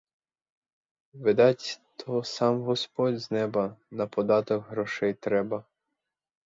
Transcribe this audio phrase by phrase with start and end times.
[1.13, 5.65] Видать то сам господь з неба, на податок грошей треба!